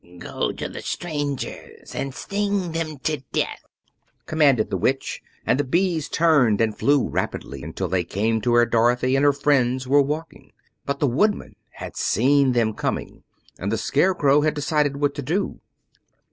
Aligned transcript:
"Go 0.17 0.51
to 0.53 0.67
the 0.67 0.81
strangers 0.81 1.93
and 1.93 2.15
sting 2.15 2.71
them 2.71 2.97
to 3.03 3.17
death!" 3.31 3.63
commanded 4.25 4.71
the 4.71 4.77
Witch, 4.77 5.21
and 5.45 5.59
the 5.59 5.63
bees 5.63 6.09
turned 6.09 6.59
and 6.59 6.75
flew 6.75 7.07
rapidly 7.07 7.61
until 7.61 7.87
they 7.87 8.03
came 8.03 8.41
to 8.41 8.49
where 8.53 8.65
Dorothy 8.65 9.15
and 9.15 9.23
her 9.23 9.31
friends 9.31 9.85
were 9.87 10.01
walking. 10.01 10.53
But 10.87 11.01
the 11.01 11.07
Woodman 11.07 11.55
had 11.73 11.95
seen 11.95 12.53
them 12.53 12.73
coming, 12.73 13.21
and 13.59 13.71
the 13.71 13.77
Scarecrow 13.77 14.41
had 14.41 14.55
decided 14.55 14.97
what 14.97 15.13
to 15.13 15.21
do. 15.21 15.59